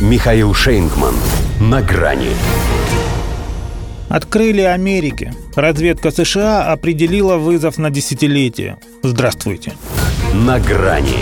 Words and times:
Михаил 0.00 0.54
Шейнгман. 0.54 1.14
На 1.60 1.82
грани. 1.82 2.30
Открыли 4.08 4.62
Америке. 4.62 5.34
Разведка 5.54 6.10
США 6.10 6.72
определила 6.72 7.36
вызов 7.36 7.76
на 7.76 7.90
десятилетие. 7.90 8.78
Здравствуйте. 9.02 9.74
На 10.32 10.58
грани. 10.58 11.18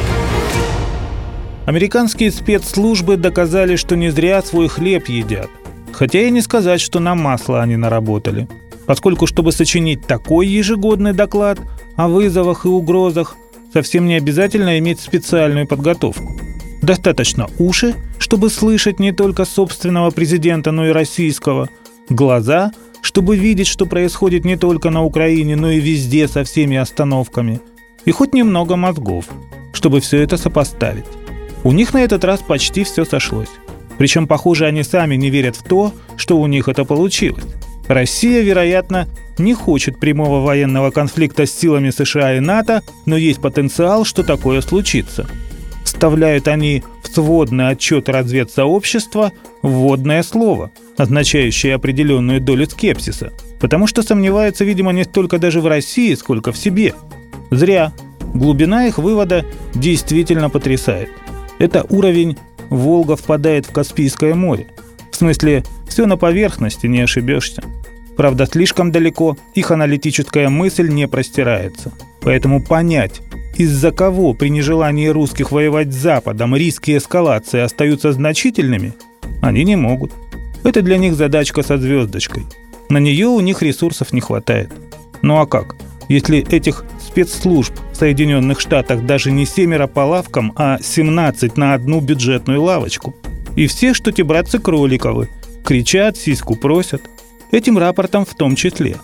Американские 1.67 2.31
спецслужбы 2.31 3.17
доказали, 3.17 3.75
что 3.75 3.97
не 3.97 4.11
зря 4.11 4.41
свой 4.43 4.69
хлеб 4.69 5.09
едят. 5.09 5.51
Хотя 5.93 6.21
и 6.21 6.31
не 6.31 6.41
сказать, 6.41 6.81
что 6.81 7.01
на 7.01 7.17
масло 7.17 7.61
они 7.61 7.77
наработали. 7.77 8.47
Поскольку, 8.87 9.27
чтобы 9.27 9.51
сочинить 9.51 10.07
такой 10.07 10.47
ежегодный 10.47 11.15
доклад 11.15 11.59
о 11.97 12.07
вызовах 12.07 12.65
и 12.65 12.69
угрозах, 12.69 13.35
совсем 13.73 14.07
не 14.07 14.15
обязательно 14.15 14.79
иметь 14.79 15.01
специальную 15.01 15.67
подготовку. 15.67 16.41
Достаточно 16.89 17.51
уши, 17.59 17.95
чтобы 18.19 18.49
слышать 18.49 18.99
не 18.99 19.13
только 19.13 19.45
собственного 19.45 20.11
президента, 20.11 20.71
но 20.73 20.87
и 20.87 20.91
российского, 20.91 21.69
глаза, 22.09 22.73
чтобы 23.03 23.37
видеть, 23.37 23.67
что 23.67 23.85
происходит 23.85 24.47
не 24.47 24.57
только 24.57 24.89
на 24.89 25.05
Украине, 25.05 25.55
но 25.55 25.71
и 25.71 25.81
везде 25.81 26.27
со 26.29 26.45
всеми 26.45 26.79
остановками, 26.79 27.61
и 28.07 28.11
хоть 28.11 28.33
немного 28.33 28.77
мозгов, 28.77 29.27
чтобы 29.75 30.01
все 30.01 30.23
это 30.23 30.39
сопоставить. 30.39 31.05
У 31.63 31.73
них 31.73 31.93
на 31.93 31.99
этот 31.99 32.25
раз 32.25 32.41
почти 32.41 32.85
все 32.85 33.05
сошлось. 33.05 33.51
Причем, 33.99 34.27
похоже, 34.27 34.65
они 34.65 34.83
сами 34.83 35.17
не 35.17 35.29
верят 35.29 35.57
в 35.57 35.65
то, 35.65 35.93
что 36.17 36.41
у 36.41 36.47
них 36.47 36.69
это 36.69 36.87
получилось. 36.87 37.45
Россия, 37.87 38.41
вероятно, 38.41 39.09
не 39.37 39.53
хочет 39.53 40.01
прямого 40.01 40.41
военного 40.41 40.91
конфликта 40.91 41.45
с 41.45 41.53
силами 41.53 41.91
США 41.91 42.37
и 42.37 42.41
НАТО, 42.41 42.83
но 43.05 43.15
есть 43.15 43.43
потенциал, 43.43 44.07
что 44.07 44.23
такое 44.23 44.63
случится– 44.63 45.29
вставляют 45.89 46.49
они 46.49 46.85
в 47.03 47.09
сводный 47.09 47.69
отчет 47.69 48.09
разведсообщества 48.09 49.33
вводное 49.63 50.23
слово, 50.23 50.71
означающее 50.97 51.75
определенную 51.75 52.41
долю 52.41 52.67
скепсиса, 52.67 53.33
потому 53.59 53.87
что 53.87 54.03
сомневаются, 54.03 54.65
видимо, 54.65 54.93
не 54.93 55.05
столько 55.05 55.39
даже 55.39 55.61
в 55.61 55.67
России, 55.67 56.15
сколько 56.15 56.53
в 56.53 56.59
себе. 56.59 56.95
Зря. 57.51 57.93
Глубина 58.35 58.87
их 58.87 58.99
вывода 58.99 59.47
действительно 59.75 60.51
потрясает. 60.51 61.09
Это 61.59 61.87
уровень 61.89 62.37
«Волга 62.69 63.17
впадает 63.17 63.65
в 63.65 63.73
Каспийское 63.73 64.35
море». 64.35 64.67
В 65.11 65.17
смысле, 65.17 65.65
все 65.89 66.05
на 66.05 66.19
поверхности, 66.19 66.87
не 66.87 67.01
ошибешься. 67.01 67.63
Правда, 68.19 68.45
слишком 68.45 68.93
далеко 68.93 69.39
их 69.55 69.71
аналитическая 69.71 70.51
мысль 70.51 70.89
не 70.89 71.09
простирается. 71.09 71.93
Поэтому 72.21 72.63
понять, 72.63 73.23
из-за 73.59 73.91
кого 73.91 74.35
при 74.35 74.49
нежелании 74.49 75.09
русских 75.09 75.51
воевать 75.51 75.93
с 75.93 75.97
Западом 75.97 76.55
риски 76.55 76.97
эскалации 76.97 77.61
остаются 77.61 78.13
значительными, 78.13 78.95
они 79.43 79.65
не 79.65 79.75
могут. 79.75 80.13
Это 80.63 80.81
для 80.81 80.97
них 80.97 81.15
задачка 81.15 81.63
со 81.63 81.77
звездочкой. 81.77 82.45
На 82.89 82.99
нее 82.99 83.27
у 83.27 83.41
них 83.41 83.61
ресурсов 83.61 84.13
не 84.13 84.21
хватает. 84.21 84.71
Ну 85.23 85.39
а 85.39 85.47
как? 85.47 85.75
Если 86.09 86.39
этих 86.39 86.85
спецслужб 87.05 87.75
в 87.93 87.97
Соединенных 87.97 88.61
Штатах 88.61 89.05
даже 89.05 89.33
не 89.33 89.45
семеро 89.45 89.89
по 89.89 90.01
лавкам, 90.01 90.53
а 90.57 90.79
17 90.81 91.57
на 91.57 91.75
одну 91.75 92.01
бюджетную 92.01 92.63
лавочку. 92.63 93.15
И 93.57 93.67
все, 93.67 93.93
что 93.93 94.13
те 94.13 94.23
братцы 94.23 94.61
Кроликовы, 94.61 95.29
кричат, 95.65 96.17
сиську 96.17 96.55
просят. 96.55 97.03
Этим 97.51 97.77
рапортом 97.77 98.25
в 98.25 98.35
том 98.35 98.55
числе. 98.55 98.97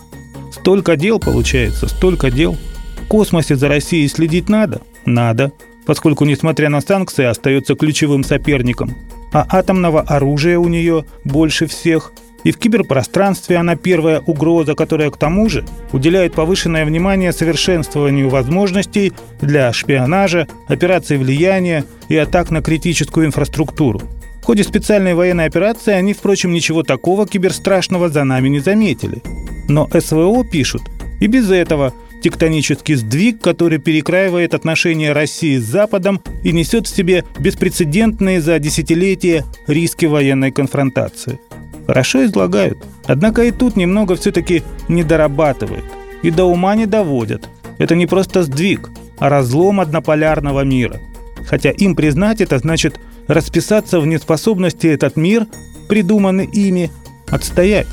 Столько 0.53 0.95
дел 0.95 1.19
получается, 1.19 1.89
столько 1.89 2.31
дел– 2.31 2.57
космосе 3.05 3.55
за 3.55 3.67
Россией 3.67 4.07
следить 4.07 4.49
надо? 4.49 4.81
Надо, 5.05 5.51
поскольку, 5.85 6.25
несмотря 6.25 6.69
на 6.69 6.81
санкции, 6.81 7.25
остается 7.25 7.75
ключевым 7.75 8.23
соперником. 8.23 8.95
А 9.31 9.45
атомного 9.49 10.01
оружия 10.01 10.57
у 10.57 10.67
нее 10.67 11.05
больше 11.23 11.67
всех. 11.67 12.11
И 12.43 12.51
в 12.51 12.57
киберпространстве 12.57 13.57
она 13.57 13.75
первая 13.75 14.19
угроза, 14.19 14.75
которая 14.75 15.09
к 15.09 15.17
тому 15.17 15.49
же 15.49 15.65
уделяет 15.91 16.33
повышенное 16.33 16.85
внимание 16.85 17.33
совершенствованию 17.33 18.29
возможностей 18.29 19.13
для 19.41 19.73
шпионажа, 19.73 20.47
операций 20.67 21.17
влияния 21.17 21.85
и 22.07 22.15
атак 22.15 22.51
на 22.51 22.61
критическую 22.61 23.25
инфраструктуру. 23.25 24.01
В 24.41 24.45
ходе 24.45 24.63
специальной 24.63 25.15
военной 25.15 25.45
операции 25.45 25.91
они, 25.91 26.13
впрочем, 26.13 26.53
ничего 26.53 26.83
такого 26.83 27.27
киберстрашного 27.27 28.09
за 28.09 28.23
нами 28.23 28.49
не 28.49 28.59
заметили. 28.59 29.23
Но 29.67 29.89
СВО 29.91 30.43
пишут 30.45 30.83
и 31.19 31.25
без 31.25 31.49
этого– 31.49 31.93
тектонический 32.25 32.95
сдвиг, 32.95 33.39
который 33.39 33.77
перекраивает 33.77 34.55
отношения 34.55 35.13
России 35.13 35.59
с 35.59 35.63
Западом 35.63 36.23
и 36.41 36.51
несет 36.51 36.87
в 36.87 36.95
себе 36.95 37.23
беспрецедентные 37.37 38.41
за 38.41 38.57
десятилетия 38.57 39.45
риски 39.67 40.07
военной 40.07 40.49
конфронтации. 40.49 41.39
Хорошо 41.85 42.25
излагают, 42.25 42.79
однако 43.05 43.43
и 43.43 43.51
тут 43.51 43.75
немного 43.75 44.15
все-таки 44.15 44.63
не 44.87 45.03
дорабатывают 45.03 45.85
и 46.23 46.31
до 46.31 46.45
ума 46.45 46.73
не 46.75 46.87
доводят. 46.87 47.47
Это 47.77 47.93
не 47.93 48.07
просто 48.07 48.41
сдвиг, 48.41 48.89
а 49.19 49.29
разлом 49.29 49.79
однополярного 49.79 50.61
мира. 50.61 50.99
Хотя 51.45 51.69
им 51.69 51.95
признать 51.95 52.41
это 52.41 52.57
значит 52.57 52.99
расписаться 53.27 53.99
в 53.99 54.07
неспособности 54.07 54.87
этот 54.87 55.15
мир, 55.15 55.45
придуманный 55.87 56.47
ими, 56.47 56.89
отстоять. 57.29 57.85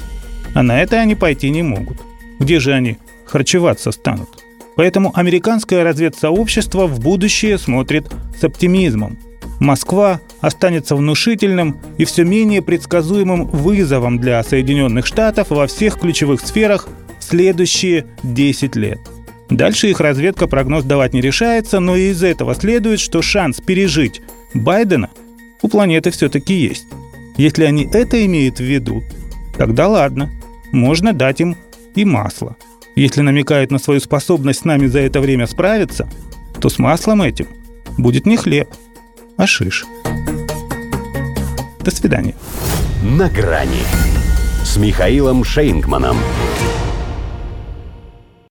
А 0.55 0.63
на 0.63 0.81
это 0.81 1.01
они 1.01 1.17
пойти 1.17 1.51
не 1.51 1.63
могут. 1.63 1.99
Где 2.39 2.61
же 2.61 2.73
они 2.73 2.97
харчеваться 3.33 3.93
станут. 3.93 4.29
Поэтому 4.77 5.13
американское 5.15 5.83
разведсообщество 5.85 6.87
в 6.87 7.01
будущее 7.01 7.59
смотрит 7.59 8.07
с 8.39 8.45
оптимизмом. 8.45 9.19
Москва 9.59 10.21
останется 10.41 10.97
внушительным 10.97 11.81
и 11.99 12.05
все 12.05 12.25
менее 12.25 12.63
предсказуемым 12.63 13.47
вызовом 13.47 14.19
для 14.19 14.43
Соединенных 14.43 15.07
Штатов 15.07 15.51
во 15.51 15.67
всех 15.67 15.99
ключевых 15.99 16.41
сферах 16.41 16.89
в 17.19 17.25
следующие 17.25 18.07
10 18.23 18.77
лет. 18.77 18.99
Дальше 19.49 19.91
их 19.91 20.01
разведка 20.01 20.47
прогноз 20.47 20.85
давать 20.85 21.13
не 21.13 21.21
решается, 21.21 21.81
но 21.81 21.97
из 21.97 22.23
этого 22.23 22.55
следует, 22.55 23.01
что 23.01 23.23
шанс 23.23 23.61
пережить 23.61 24.23
Байдена 24.55 25.11
у 25.61 25.69
планеты 25.69 26.11
все-таки 26.11 26.55
есть. 26.55 26.87
Если 27.37 27.65
они 27.65 27.89
это 27.93 28.25
имеют 28.27 28.59
в 28.59 28.65
виду, 28.65 29.03
тогда 29.57 29.89
ладно, 29.89 30.31
можно 30.71 31.13
дать 31.13 31.41
им 31.41 31.57
и 31.95 32.05
масло– 32.05 32.57
если 32.95 33.23
намекает 33.23 33.71
на 33.71 33.79
свою 33.79 34.01
способность 34.01 34.61
с 34.61 34.65
нами 34.65 34.87
за 34.87 35.01
это 35.01 35.21
время 35.21 35.47
справиться, 35.47 36.09
то 36.61 36.69
с 36.69 36.79
маслом 36.79 37.23
этим 37.23 37.47
будет 37.99 38.27
не 38.27 38.37
хлеб, 38.37 38.69
а 39.37 39.47
шиш. 39.47 39.85
До 41.81 41.91
свидания. 41.91 42.35
На 43.03 43.29
грани 43.29 43.83
с 44.65 44.77
Михаилом 44.77 45.45
Шейнгманом. 45.45 46.17